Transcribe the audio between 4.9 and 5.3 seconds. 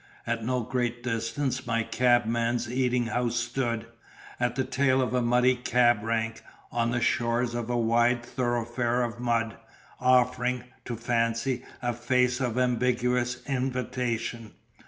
of a